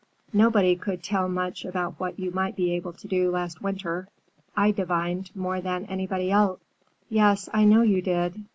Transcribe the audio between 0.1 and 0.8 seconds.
—Nobody